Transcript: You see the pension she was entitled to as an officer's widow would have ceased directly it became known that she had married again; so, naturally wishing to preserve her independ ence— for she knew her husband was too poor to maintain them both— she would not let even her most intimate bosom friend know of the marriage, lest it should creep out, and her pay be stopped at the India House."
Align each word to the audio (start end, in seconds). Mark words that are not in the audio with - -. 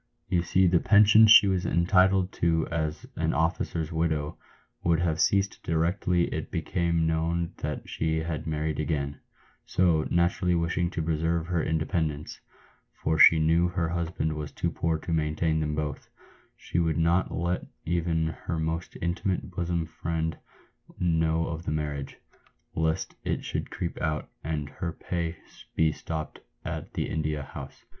You 0.27 0.41
see 0.41 0.65
the 0.65 0.79
pension 0.79 1.27
she 1.27 1.45
was 1.45 1.63
entitled 1.63 2.31
to 2.41 2.67
as 2.71 3.05
an 3.15 3.35
officer's 3.35 3.91
widow 3.91 4.35
would 4.83 4.99
have 4.99 5.21
ceased 5.21 5.61
directly 5.61 6.23
it 6.33 6.49
became 6.49 7.05
known 7.05 7.53
that 7.57 7.87
she 7.87 8.17
had 8.23 8.47
married 8.47 8.79
again; 8.79 9.19
so, 9.63 10.07
naturally 10.09 10.55
wishing 10.55 10.89
to 10.89 11.03
preserve 11.03 11.45
her 11.45 11.63
independ 11.63 12.11
ence— 12.13 12.39
for 12.99 13.19
she 13.19 13.37
knew 13.37 13.67
her 13.67 13.89
husband 13.89 14.33
was 14.33 14.51
too 14.51 14.71
poor 14.71 14.97
to 14.97 15.13
maintain 15.13 15.59
them 15.59 15.75
both— 15.75 16.09
she 16.57 16.79
would 16.79 16.97
not 16.97 17.31
let 17.31 17.67
even 17.85 18.25
her 18.25 18.57
most 18.57 18.97
intimate 19.03 19.51
bosom 19.51 19.85
friend 19.85 20.39
know 20.99 21.45
of 21.45 21.63
the 21.65 21.71
marriage, 21.71 22.17
lest 22.73 23.13
it 23.23 23.45
should 23.45 23.69
creep 23.69 24.01
out, 24.01 24.31
and 24.43 24.67
her 24.67 24.91
pay 24.91 25.37
be 25.75 25.91
stopped 25.91 26.39
at 26.65 26.95
the 26.95 27.07
India 27.07 27.43
House." 27.43 27.85